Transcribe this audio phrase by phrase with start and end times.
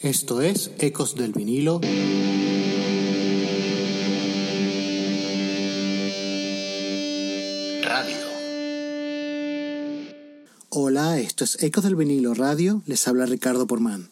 [0.00, 1.80] Esto es Ecos del vinilo.
[7.82, 8.16] Radio.
[10.68, 14.08] Hola, esto es Ecos del vinilo Radio, les habla Ricardo Porman.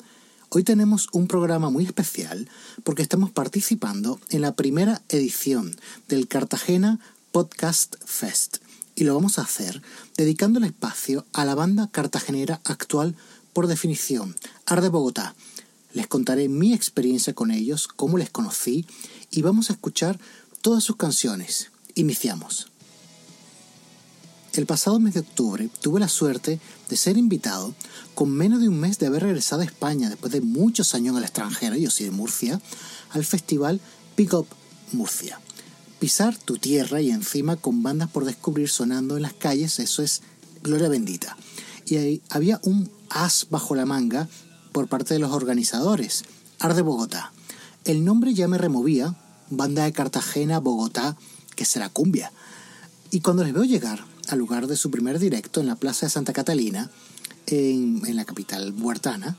[0.48, 2.48] Hoy tenemos un programa muy especial
[2.82, 5.76] porque estamos participando en la primera edición
[6.08, 6.98] del Cartagena
[7.30, 8.56] Podcast Fest
[8.96, 9.82] y lo vamos a hacer
[10.16, 13.14] dedicando el espacio a la banda cartagenera actual
[13.52, 14.34] por definición,
[14.66, 15.36] Arde Bogotá.
[15.92, 18.86] Les contaré mi experiencia con ellos, cómo les conocí
[19.30, 20.18] y vamos a escuchar
[20.60, 21.70] todas sus canciones.
[21.94, 22.68] Iniciamos.
[24.52, 27.74] El pasado mes de octubre tuve la suerte de ser invitado,
[28.14, 31.18] con menos de un mes de haber regresado a España después de muchos años en
[31.18, 32.60] el extranjero, yo soy de Murcia,
[33.10, 33.80] al festival
[34.14, 34.46] Pick Up
[34.92, 35.40] Murcia.
[35.98, 40.22] Pisar tu tierra y encima con bandas por descubrir sonando en las calles, eso es
[40.62, 41.36] gloria bendita.
[41.84, 44.26] Y ahí había un as bajo la manga
[44.76, 46.24] por parte de los organizadores,
[46.58, 47.32] Arde Bogotá.
[47.86, 49.16] El nombre ya me removía,
[49.48, 51.16] banda de Cartagena, Bogotá,
[51.54, 52.30] que será cumbia.
[53.10, 56.10] Y cuando les veo llegar al lugar de su primer directo en la Plaza de
[56.10, 56.90] Santa Catalina,
[57.46, 59.38] en, en la capital huertana,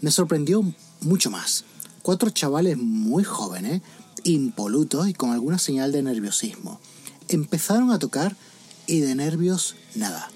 [0.00, 0.64] me sorprendió
[1.02, 1.66] mucho más.
[2.00, 3.82] Cuatro chavales muy jóvenes,
[4.24, 6.80] impolutos y con alguna señal de nerviosismo.
[7.28, 8.38] Empezaron a tocar
[8.86, 10.30] y de nervios nada.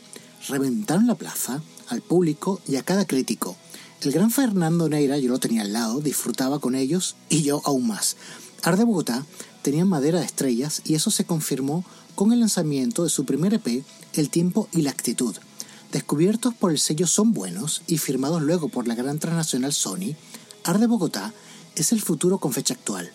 [0.47, 3.57] Reventaron la plaza, al público y a cada crítico.
[4.03, 7.87] El gran Fernando Neira, yo lo tenía al lado, disfrutaba con ellos y yo aún
[7.87, 8.17] más.
[8.65, 9.25] Arde Bogotá
[9.63, 11.85] tenía madera de estrellas y eso se confirmó
[12.17, 15.37] con el lanzamiento de su primer EP, El tiempo y la actitud.
[15.93, 20.17] Descubiertos por el sello Son Buenos y firmados luego por la gran transnacional Sony,
[20.65, 21.33] Arde Bogotá
[21.77, 23.13] es el futuro con fecha actual.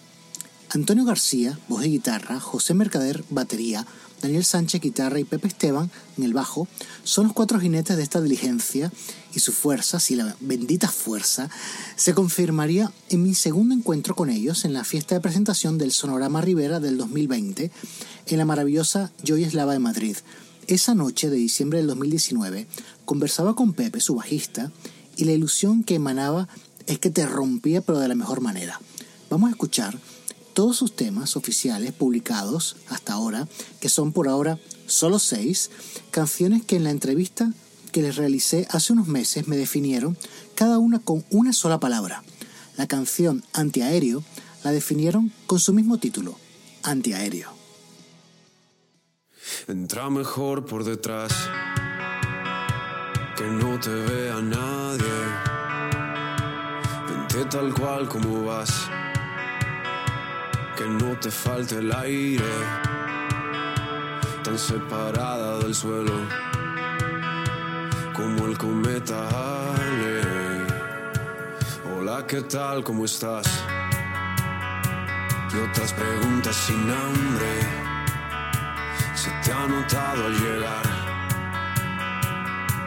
[0.69, 3.85] Antonio García, voz y guitarra, José Mercader, batería,
[4.22, 6.67] Daniel Sánchez, guitarra y Pepe Esteban, en el bajo,
[7.03, 8.91] son los cuatro jinetes de esta diligencia
[9.33, 11.50] y su fuerza, si la bendita fuerza,
[11.95, 16.41] se confirmaría en mi segundo encuentro con ellos en la fiesta de presentación del Sonorama
[16.41, 17.72] Rivera del 2020
[18.27, 20.17] en la maravillosa Joy Eslava de Madrid.
[20.67, 22.67] Esa noche de diciembre del 2019
[23.06, 24.72] conversaba con Pepe, su bajista,
[25.16, 26.47] y la ilusión que emanaba
[26.88, 28.79] es que te rompía pero de la mejor manera.
[29.29, 29.97] Vamos a escuchar
[30.57, 33.47] todos sus temas oficiales publicados hasta ahora,
[33.79, 34.57] que son por ahora
[34.88, 35.69] solo seis,
[36.09, 37.53] canciones que en la entrevista
[37.91, 40.18] que les realicé hace unos meses me definieron
[40.56, 42.23] cada una con una sola palabra.
[42.75, 44.23] La canción Antiaéreo
[44.63, 46.40] la definieron con su mismo título,
[46.81, 47.51] Antiaéreo.
[49.68, 51.34] Entra mejor por detrás,
[53.38, 55.06] que no te vea nadie.
[57.07, 58.72] Vente tal cual como vas,
[60.77, 62.53] que no te falte el aire.
[64.43, 66.13] Tan separada del suelo
[68.13, 70.67] como el cometa Halley.
[71.89, 72.83] Hola, ¿qué tal?
[72.83, 73.47] ¿Cómo estás?
[75.51, 77.53] Y otras preguntas sin hambre
[79.15, 80.85] se te ha notado al llegar.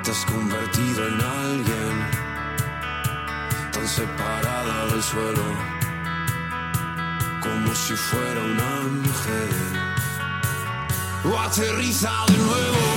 [0.05, 1.95] Te has convertido en alguien
[3.73, 5.80] tan separada del suelo
[7.51, 9.51] como si fuera un ángel.
[11.25, 12.90] O aterriza de nuevo.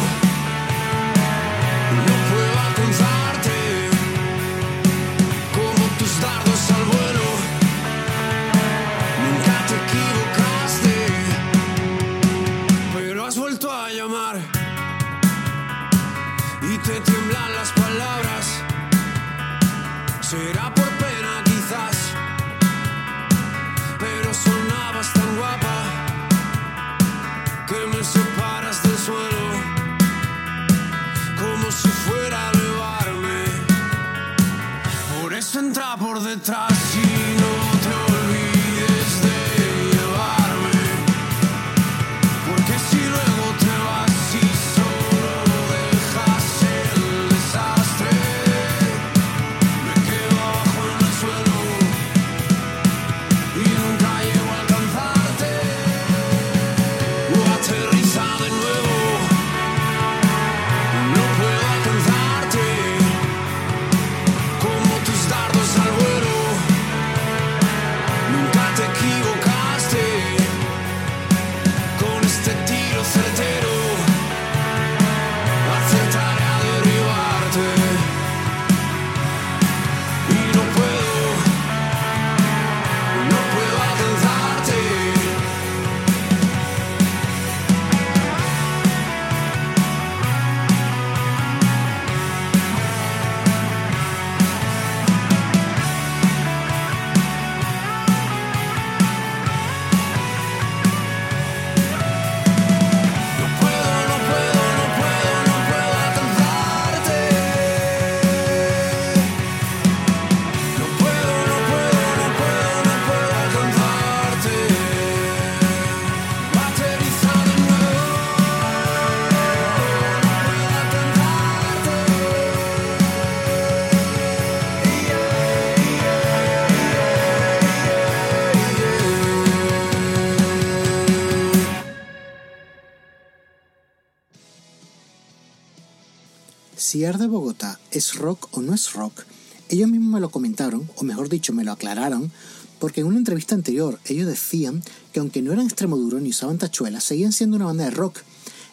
[136.94, 139.24] Si de Bogotá es rock o no es rock,
[139.68, 142.32] ellos mismos me lo comentaron, o mejor dicho, me lo aclararon,
[142.78, 146.60] porque en una entrevista anterior ellos decían que aunque no eran extremo duro ni usaban
[146.60, 148.20] tachuelas, seguían siendo una banda de rock.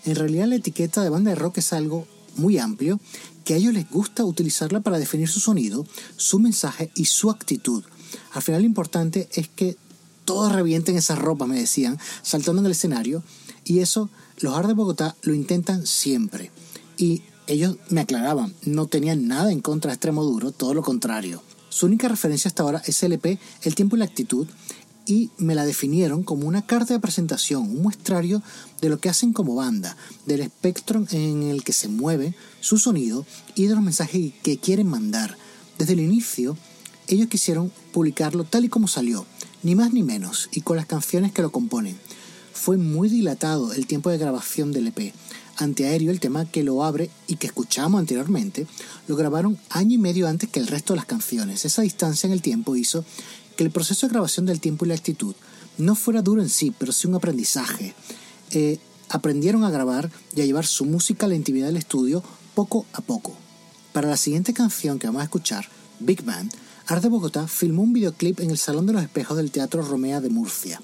[0.05, 2.07] En realidad la etiqueta de banda de rock es algo
[2.37, 3.01] muy amplio
[3.47, 5.87] que a ellos les gusta utilizarla para definir su sonido,
[6.19, 7.85] su mensaje y su actitud.
[8.33, 9.79] Al final lo importante es que
[10.27, 13.23] todos revienten esa ropa, me decían, saltando en el escenario,
[13.65, 16.51] y eso los Ar de Bogotá lo intentan siempre.
[16.99, 21.43] Y ellos me aclaraban, no tenían nada en contra de extremo duro, todo lo contrario.
[21.69, 24.47] Su única referencia hasta ahora es LP, El tiempo y la actitud,
[25.05, 28.43] y me la definieron como una carta de presentación, un muestrario
[28.81, 33.27] de lo que hacen como banda, del espectro en el que se mueve su sonido
[33.57, 35.37] y de los mensajes que quieren mandar.
[35.77, 36.57] Desde el inicio,
[37.09, 39.27] ellos quisieron publicarlo tal y como salió,
[39.65, 41.99] ni más ni menos, y con las canciones que lo componen.
[42.53, 45.13] Fue muy dilatado el tiempo de grabación del EP.
[45.61, 48.67] Antiaéreo, el tema que lo abre y que escuchamos anteriormente,
[49.07, 51.65] lo grabaron año y medio antes que el resto de las canciones.
[51.65, 53.05] Esa distancia en el tiempo hizo
[53.57, 55.35] que el proceso de grabación del tiempo y la actitud
[55.79, 57.95] no fuera duro en sí, pero sí un aprendizaje.
[58.53, 58.79] Eh,
[59.09, 62.23] aprendieron a grabar y a llevar su música a la intimidad del estudio
[62.55, 63.35] poco a poco.
[63.93, 65.69] Para la siguiente canción que vamos a escuchar,
[65.99, 66.53] Big Band,
[66.87, 70.21] Art de Bogotá filmó un videoclip en el Salón de los Espejos del Teatro Romea
[70.21, 70.81] de Murcia.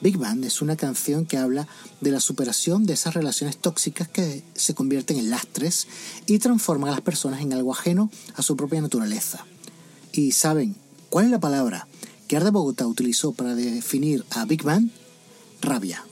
[0.00, 1.68] Big Band es una canción que habla
[2.00, 5.86] de la superación de esas relaciones tóxicas que se convierten en lastres
[6.26, 9.44] y transforman a las personas en algo ajeno a su propia naturaleza.
[10.12, 10.74] ¿Y saben
[11.10, 11.86] cuál es la palabra
[12.28, 14.90] que Art de Bogotá utilizó para definir a Big Band?
[15.60, 16.04] Rabia.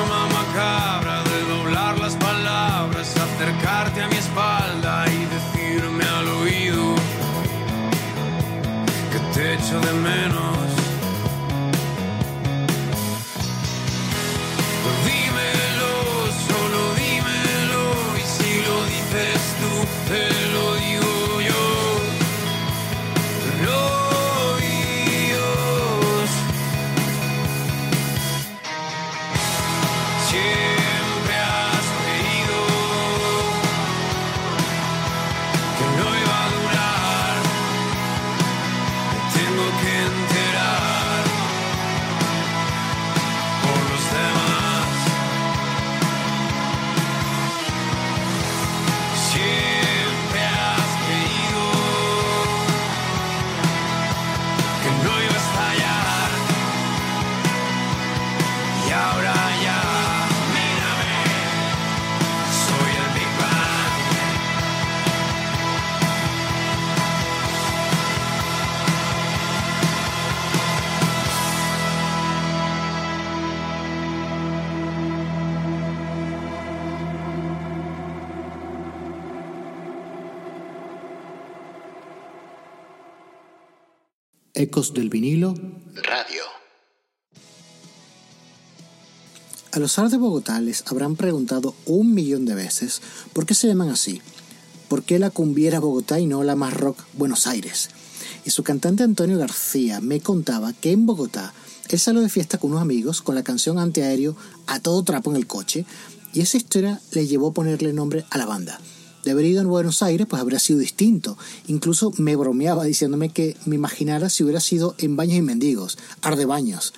[0.00, 6.94] Forma macabra de doblar las palabras, acercarte a mi espalda y decirme al oído
[9.12, 10.59] que te echo de menos.
[84.60, 85.54] Ecos del vinilo,
[85.94, 86.42] radio.
[89.72, 93.00] A los Ar de Bogotá les habrán preguntado un millón de veces
[93.32, 94.20] por qué se llaman así.
[94.90, 97.88] ¿Por qué la cumbiera Bogotá y no la más rock Buenos Aires?
[98.44, 101.54] Y su cantante Antonio García me contaba que en Bogotá
[101.88, 104.36] él salió de fiesta con unos amigos con la canción Antiaéreo
[104.66, 105.86] a todo trapo en el coche
[106.34, 108.78] y esa historia le llevó a ponerle nombre a la banda.
[109.24, 111.36] De haber ido en Buenos Aires, pues habría sido distinto.
[111.66, 116.46] Incluso me bromeaba diciéndome que me imaginara si hubiera sido en Baños y Mendigos, Arde
[116.46, 116.94] Baños.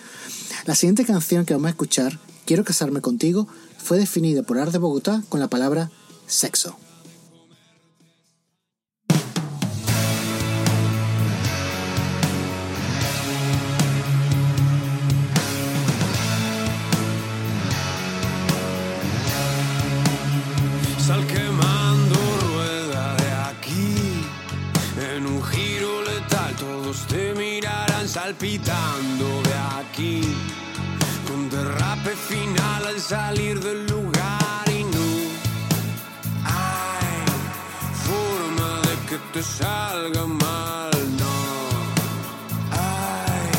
[0.67, 3.47] La siguiente canción que vamos a escuchar, Quiero casarme contigo,
[3.79, 5.91] fue definida por Arde Bogotá con la palabra
[6.27, 6.77] sexo.
[28.41, 30.37] Mirarán salpitando de aquí.
[31.27, 35.09] Con derrape final al salir del lugar y no
[36.45, 37.25] hay
[38.09, 41.37] forma de que te salga mal, no.
[42.71, 43.53] Hay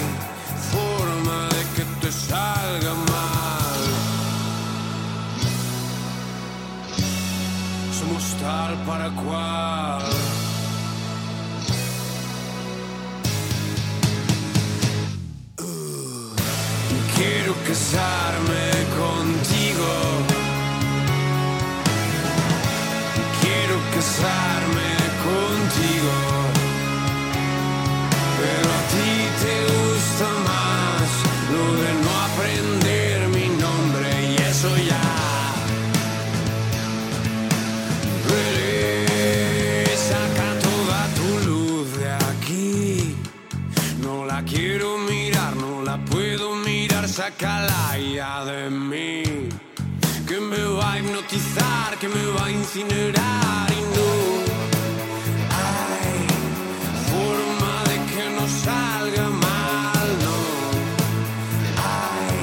[0.71, 3.81] forma de que te salga mal.
[7.99, 10.02] somos tal para cual.
[17.93, 18.52] Quiero casarme
[48.23, 49.49] de mí.
[50.25, 54.11] Que me va a hipnotizar, que me va a incinerar y no
[55.61, 56.19] hay
[57.11, 60.37] forma de que no salga mal, no
[61.91, 62.41] hay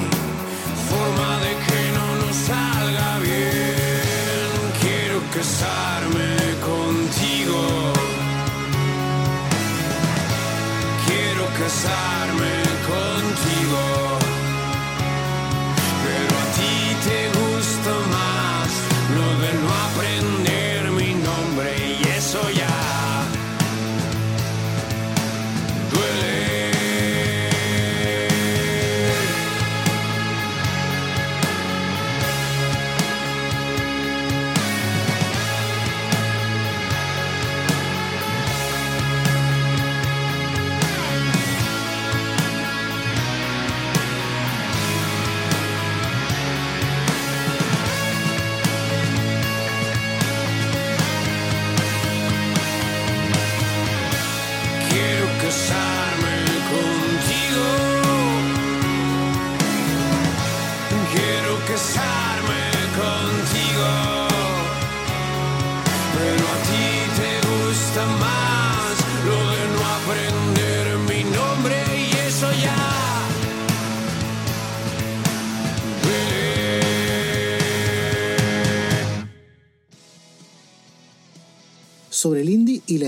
[0.90, 4.58] forma de que no nos salga bien.
[4.82, 6.20] Quiero casarme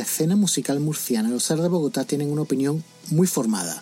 [0.03, 3.81] la escena musical murciana, los Ar de Bogotá tienen una opinión muy formada.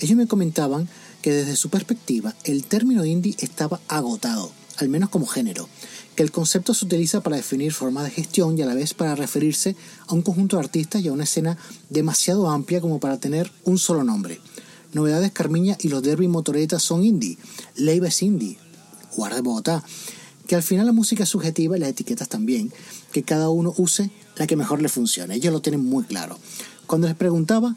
[0.00, 0.86] Ellos me comentaban
[1.22, 5.70] que desde su perspectiva el término indie estaba agotado, al menos como género,
[6.14, 9.14] que el concepto se utiliza para definir formas de gestión y a la vez para
[9.14, 9.74] referirse
[10.08, 11.56] a un conjunto de artistas y a una escena
[11.88, 14.42] demasiado amplia como para tener un solo nombre.
[14.92, 17.38] Novedades Carmiña y los Derby Motoretas son indie,
[17.76, 18.58] Leiva es indie,
[19.16, 19.82] Guarda de Bogotá,
[20.46, 22.70] que al final la música es subjetiva y las etiquetas también,
[23.10, 25.34] que cada uno use la que mejor le funcione.
[25.34, 26.38] Ellos lo tienen muy claro.
[26.86, 27.76] Cuando les preguntaba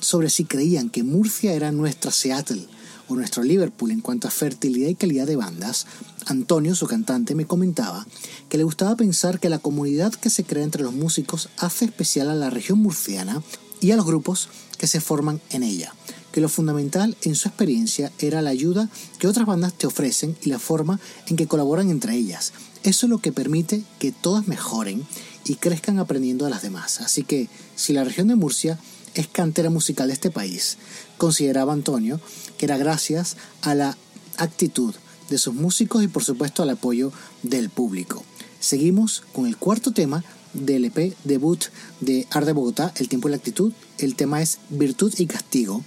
[0.00, 2.66] sobre si creían que Murcia era nuestra Seattle
[3.08, 5.86] o nuestro Liverpool en cuanto a fertilidad y calidad de bandas,
[6.26, 8.06] Antonio, su cantante, me comentaba
[8.48, 12.30] que le gustaba pensar que la comunidad que se crea entre los músicos hace especial
[12.30, 13.42] a la región murciana
[13.80, 15.94] y a los grupos que se forman en ella,
[16.32, 20.48] que lo fundamental en su experiencia era la ayuda que otras bandas te ofrecen y
[20.48, 22.52] la forma en que colaboran entre ellas.
[22.82, 25.06] Eso es lo que permite que todas mejoren
[25.44, 27.00] y crezcan aprendiendo de las demás.
[27.00, 28.78] Así que si la región de Murcia
[29.14, 30.78] es cantera musical de este país,
[31.18, 32.20] consideraba Antonio
[32.58, 33.96] que era gracias a la
[34.36, 34.94] actitud
[35.30, 38.24] de sus músicos y por supuesto al apoyo del público.
[38.60, 40.24] Seguimos con el cuarto tema
[40.54, 41.64] del EP debut
[42.00, 43.72] de Arde Bogotá, El tiempo y la actitud.
[43.98, 45.82] El tema es Virtud y Castigo,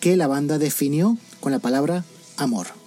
[0.00, 2.04] que la banda definió con la palabra
[2.36, 2.83] amor.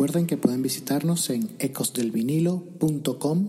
[0.00, 3.48] Recuerden que pueden visitarnos en ecosdelvinilo.com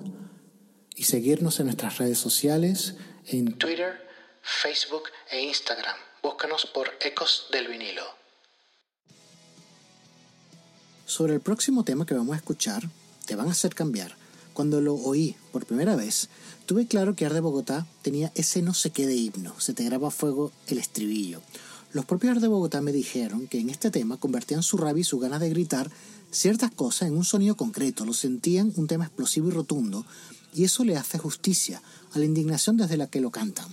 [0.98, 4.06] y seguirnos en nuestras redes sociales en Twitter,
[4.42, 5.96] Facebook e Instagram.
[6.22, 8.04] Búscanos por Ecos del Vinilo.
[11.06, 12.84] Sobre el próximo tema que vamos a escuchar,
[13.26, 14.18] te van a hacer cambiar.
[14.54, 16.28] Cuando lo oí por primera vez,
[16.66, 20.10] tuve claro que Arde Bogotá tenía ese no sé qué de himno, se te graba
[20.10, 21.42] a fuego el estribillo.
[21.94, 25.20] Los propios Arde Bogotá me dijeron que en este tema convertían su rabia y su
[25.20, 25.92] ganas de gritar
[26.32, 30.06] ciertas cosas en un sonido concreto, lo sentían un tema explosivo y rotundo,
[30.54, 31.82] y eso le hace justicia
[32.14, 33.68] a la indignación desde la que lo cantan.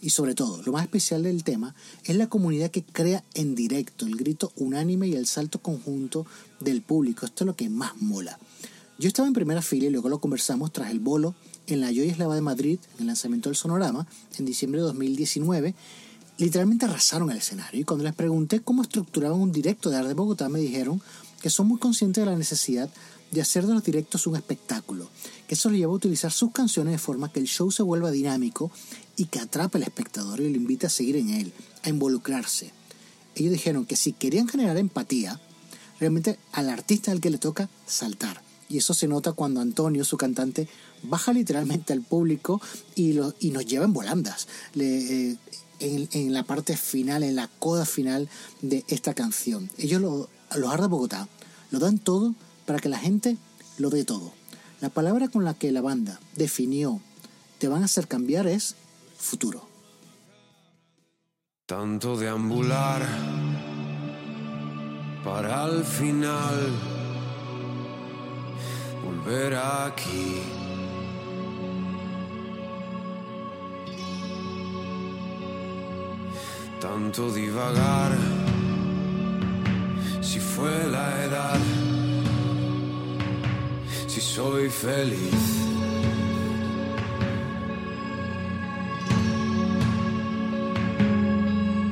[0.00, 4.06] Y sobre todo, lo más especial del tema es la comunidad que crea en directo,
[4.06, 6.24] el grito unánime y el salto conjunto
[6.60, 7.26] del público.
[7.26, 8.38] Esto es lo que más mola.
[8.98, 11.34] Yo estaba en primera fila y luego lo conversamos tras el bolo
[11.66, 14.06] en la Joy Eslava de Madrid, en el lanzamiento del Sonorama,
[14.38, 15.74] en diciembre de 2019.
[16.40, 20.14] Literalmente arrasaron el escenario y cuando les pregunté cómo estructuraban un directo de Arte de
[20.14, 21.02] Bogotá me dijeron
[21.42, 22.88] que son muy conscientes de la necesidad
[23.30, 25.10] de hacer de los directos un espectáculo,
[25.46, 28.10] que eso le lleva a utilizar sus canciones de forma que el show se vuelva
[28.10, 28.70] dinámico
[29.16, 32.72] y que atrape al espectador y lo invite a seguir en él, a involucrarse.
[33.34, 35.38] Ellos dijeron que si querían generar empatía,
[36.00, 38.42] realmente al artista al que le toca saltar.
[38.70, 40.68] Y eso se nota cuando Antonio, su cantante,
[41.02, 42.62] baja literalmente al público
[42.94, 44.48] y, lo, y nos lleva en volandas.
[44.74, 45.36] Le, eh,
[45.80, 48.28] en, la parte final, en la coda final
[48.62, 49.70] de esta canción.
[49.78, 51.28] Ellos, lo, los Arda Bogotá,
[51.70, 52.34] lo dan todo
[52.66, 53.36] para que la gente
[53.78, 54.32] lo dé todo.
[54.80, 57.00] La palabra con la que la banda definió
[57.58, 58.74] te van a hacer cambiar es
[59.18, 59.68] futuro.
[61.66, 63.06] Tanto deambular
[65.22, 66.72] para al final
[69.04, 70.69] volver aquí.
[76.80, 78.16] Tanto divagar,
[80.22, 81.58] si fue la edad,
[84.06, 85.66] si soy feliz.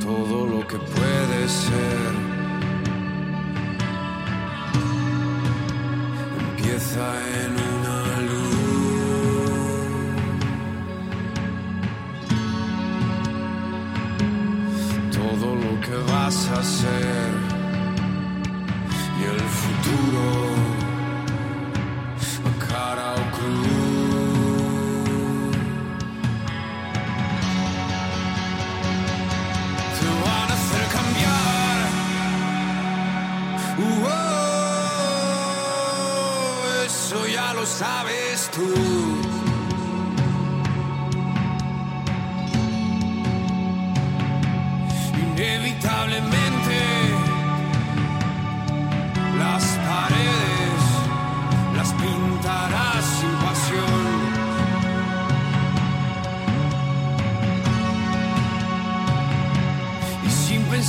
[0.00, 2.27] Todo lo que puede ser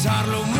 [0.01, 0.58] pensarlo mucho,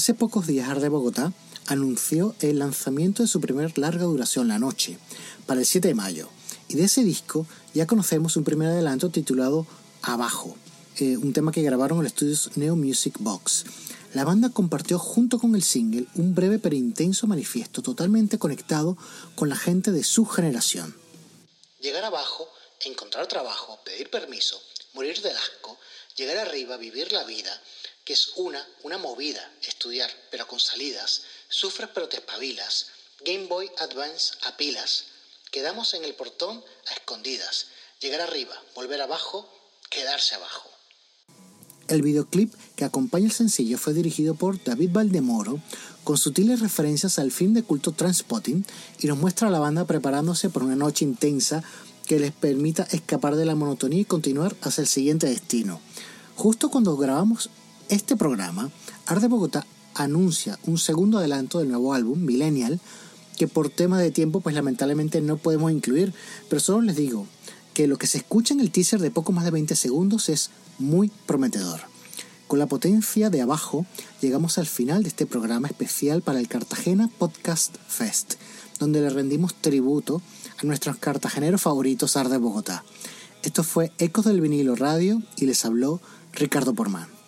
[0.00, 1.30] Hace pocos días Arde Bogotá
[1.66, 4.96] anunció el lanzamiento de su primer larga duración, La Noche,
[5.44, 6.30] para el 7 de mayo.
[6.68, 9.66] Y de ese disco ya conocemos un primer adelanto titulado
[10.00, 10.56] Abajo,
[11.00, 13.66] eh, un tema que grabaron en los estudios Neo Music Box.
[14.14, 18.96] La banda compartió junto con el single un breve pero intenso manifiesto totalmente conectado
[19.34, 20.96] con la gente de su generación.
[21.78, 22.48] Llegar abajo,
[22.86, 24.58] encontrar trabajo, pedir permiso,
[24.94, 25.78] morir del asco,
[26.16, 27.52] llegar arriba, vivir la vida,
[28.04, 32.88] que es una, una movida, estudiar, pero con salidas, sufres pero te espabilas,
[33.24, 35.04] Game Boy Advance a pilas,
[35.50, 37.66] quedamos en el portón a escondidas,
[38.00, 39.48] llegar arriba, volver abajo,
[39.90, 40.70] quedarse abajo.
[41.88, 45.60] El videoclip que acompaña el sencillo fue dirigido por David Valdemoro,
[46.04, 48.64] con sutiles referencias al film de culto Transpotting,
[49.00, 51.64] y nos muestra a la banda preparándose por una noche intensa
[52.06, 55.80] que les permita escapar de la monotonía y continuar hacia el siguiente destino.
[56.36, 57.50] Justo cuando grabamos
[57.90, 58.70] este programa,
[59.06, 62.80] Arde Bogotá anuncia un segundo adelanto del nuevo álbum, Millennial,
[63.36, 66.14] que por tema de tiempo pues lamentablemente no podemos incluir,
[66.48, 67.26] pero solo les digo
[67.74, 70.50] que lo que se escucha en el teaser de poco más de 20 segundos es
[70.78, 71.80] muy prometedor.
[72.46, 73.86] Con la potencia de abajo
[74.20, 78.34] llegamos al final de este programa especial para el Cartagena Podcast Fest,
[78.78, 80.22] donde le rendimos tributo
[80.58, 82.84] a nuestros cartageneros favoritos Arde Bogotá.
[83.42, 86.00] Esto fue Ecos del Vinilo Radio y les habló
[86.32, 87.19] Ricardo Porman.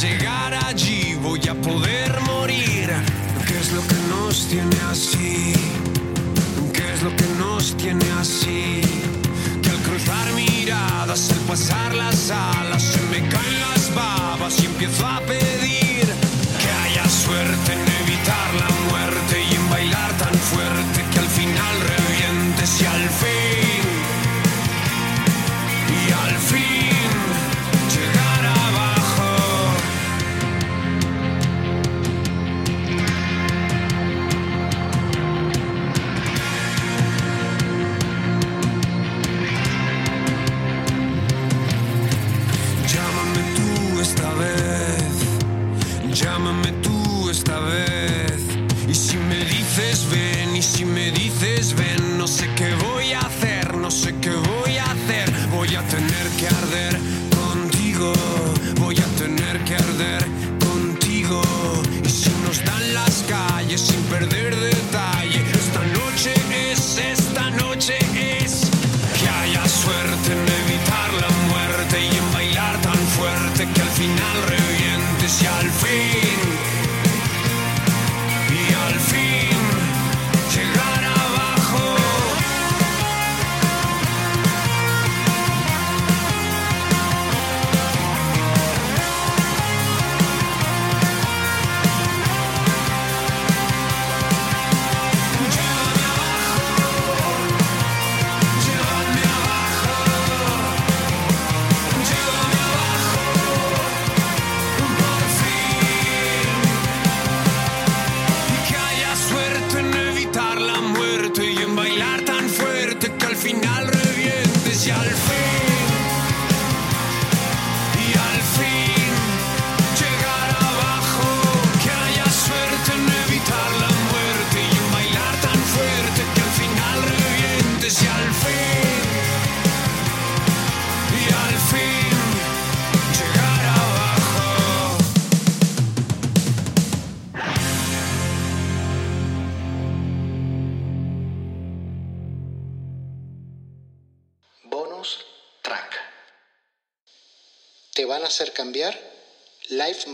[0.00, 2.88] llegar allí voy a poder morir.
[3.46, 5.52] ¿Qué es lo que nos tiene así?
[6.72, 8.80] ¿Qué es lo que nos tiene así?
[9.62, 12.89] Que al cruzar miradas, al pasar las alas,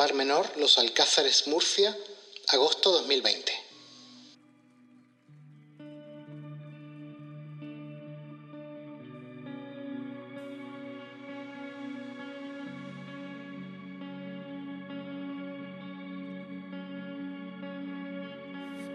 [0.07, 1.97] Mar Menor, Los Alcázares, Murcia,
[2.53, 3.53] agosto 2020.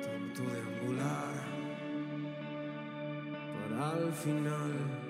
[0.01, 1.45] Tanto deambular
[3.53, 5.00] para al final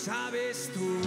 [0.00, 0.98] sabes tú.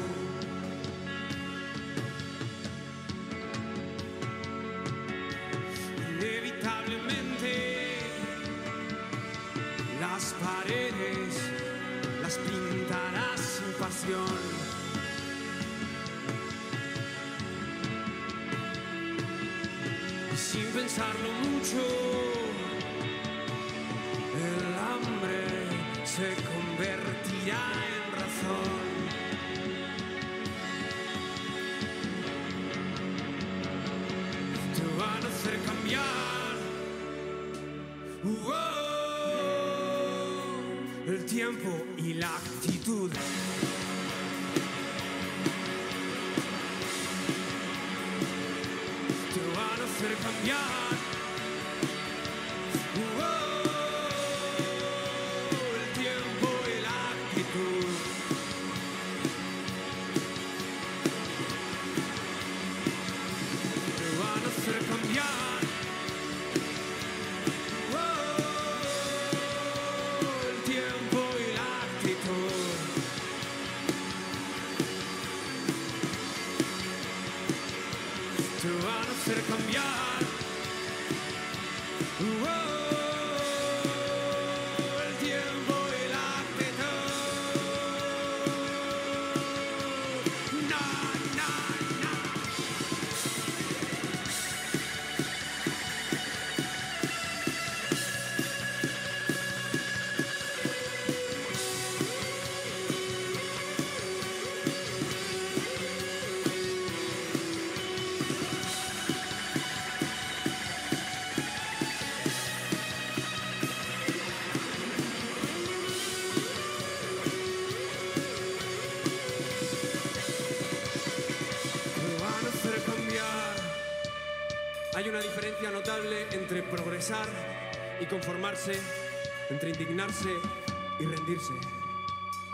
[41.34, 43.10] tiempo y la actitud.
[43.10, 43.18] Te
[49.58, 50.73] van a hacer cambiar.
[78.64, 80.53] Te van a hacer cambiar.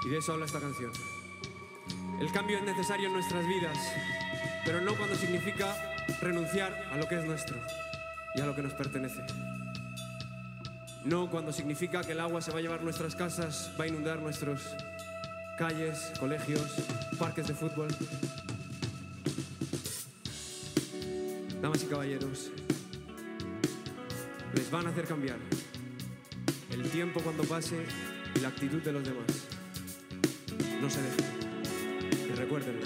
[0.09, 0.91] Y de eso habla esta canción.
[2.19, 3.77] El cambio es necesario en nuestras vidas,
[4.65, 5.75] pero no cuando significa
[6.19, 7.55] renunciar a lo que es nuestro
[8.33, 9.21] y a lo que nos pertenece.
[11.05, 14.17] No cuando significa que el agua se va a llevar nuestras casas, va a inundar
[14.19, 14.75] nuestros
[15.59, 16.73] calles, colegios,
[17.19, 17.89] parques de fútbol.
[21.61, 22.49] Damas y caballeros,
[24.55, 25.37] les van a hacer cambiar
[26.71, 27.85] el tiempo cuando pase
[28.33, 29.48] y la actitud de los demás.
[30.81, 31.25] No se dejen.
[32.29, 32.85] Y recuérdenlo.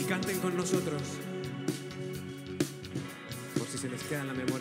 [0.00, 1.02] Y canten con nosotros.
[3.58, 4.51] Por si se les queda la memoria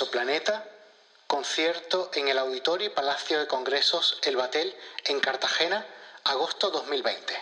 [0.00, 0.64] Exoplaneta,
[1.26, 4.72] concierto en el Auditorio y Palacio de Congresos El Batel
[5.06, 5.84] en Cartagena,
[6.22, 7.34] agosto 2020.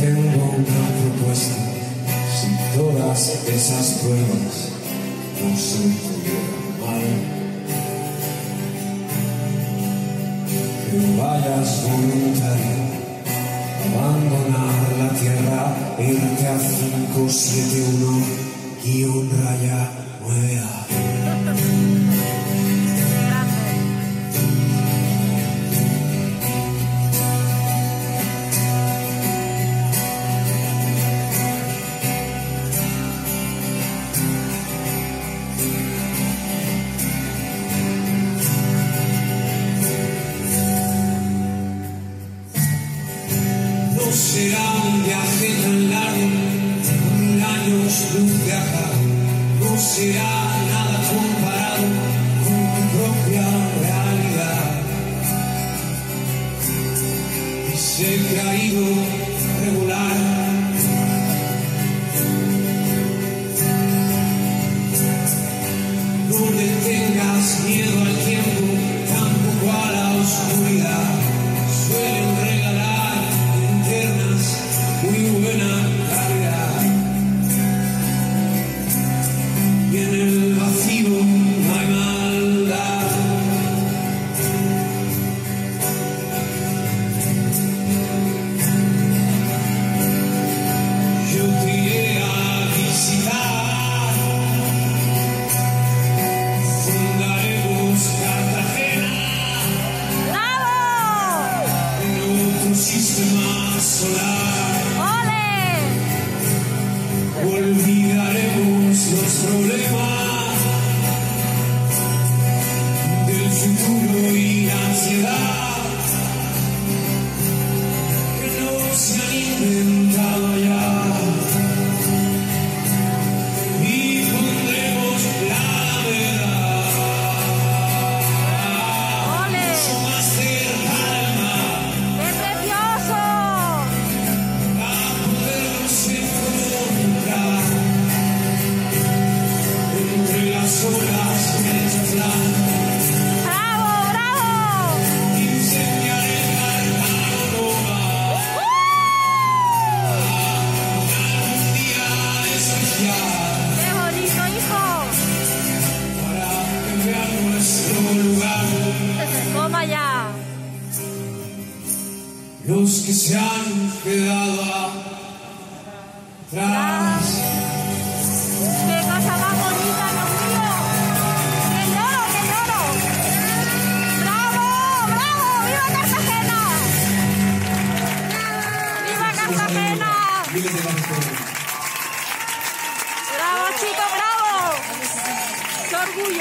[0.00, 1.54] Tengo una propuesta.
[2.34, 4.72] Si todas esas pruebas
[5.38, 5.78] no se
[6.82, 7.06] mal,
[10.90, 11.70] que vayas
[15.96, 18.24] tierra, irte a 571
[18.82, 19.90] guion raya
[20.22, 21.05] 9A.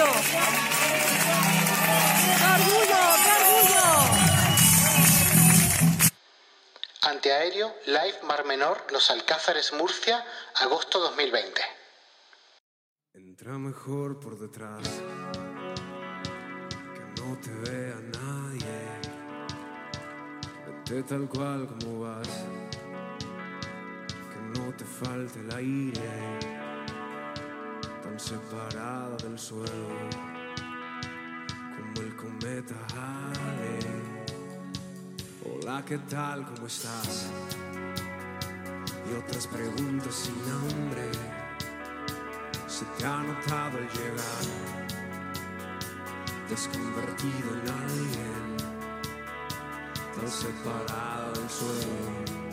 [0.06, 0.46] Orgullo!
[2.38, 3.86] ¡Qué orgullo, qué orgullo!
[7.02, 10.26] Antiaéreo Live Mar Menor, Los Alcázares, Murcia,
[10.56, 11.62] agosto 2020.
[13.14, 14.88] Entra mejor por detrás,
[16.94, 18.76] que no te vea nadie.
[20.68, 22.28] Vete tal cual como vas,
[24.32, 26.55] que no te falte el aire.
[28.16, 29.90] Tan separada del suelo
[31.76, 34.24] como el cometa Halley.
[35.44, 36.46] Hola, ¿qué tal?
[36.46, 37.30] ¿Cómo estás?
[39.06, 41.12] Y otras preguntas sin nombre
[42.68, 44.46] se te ha notado al llegar.
[46.48, 48.58] Te has convertido en alguien
[50.16, 52.46] tan separado del suelo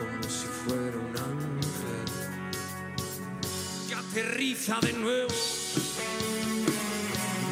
[0.00, 1.65] como si fuera un ángel
[4.16, 5.28] aterriza de nuevo.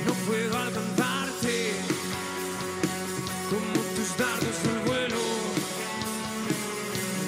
[0.06, 1.72] No puedo alcanzarte
[3.50, 5.16] como tus dardos al vuelo.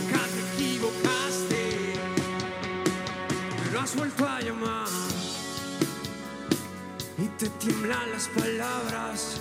[0.01, 1.95] Nunca te equivocaste
[3.63, 4.89] pero has vuelto a llamar
[7.19, 9.41] y te tiemblan las palabras.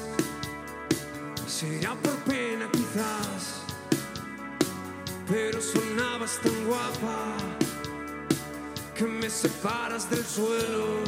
[1.47, 3.63] Será por pena quizás,
[5.29, 7.37] pero sonabas tan guapa
[8.95, 11.03] que me separas del suelo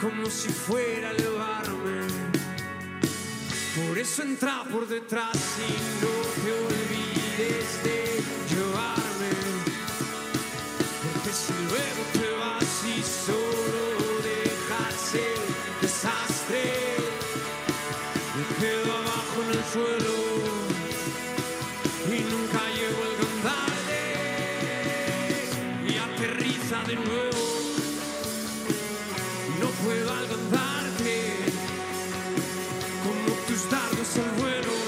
[0.00, 2.06] como si fuera a elevarme.
[3.74, 5.72] Por eso entra por detrás y
[6.02, 9.32] no te olvides de llevarme.
[11.02, 13.39] Porque si luego te vas y solo
[26.90, 27.38] de nuevo.
[29.60, 31.36] No puedo alcanzarte
[33.04, 34.79] como tus dardos al vuelo.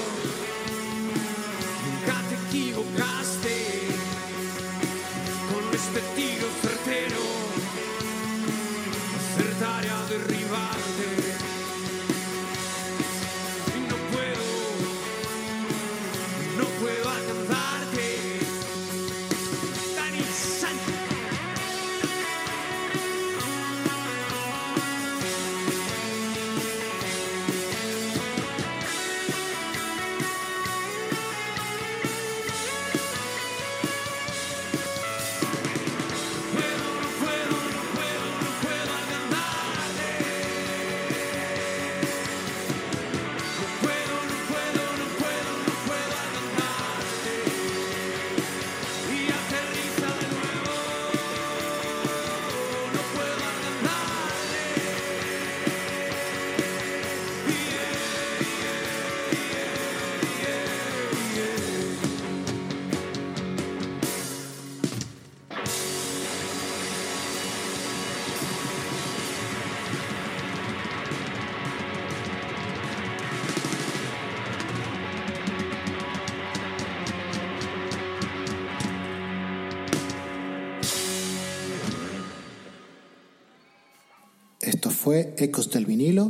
[85.03, 86.29] Fue Ecos del Vinilo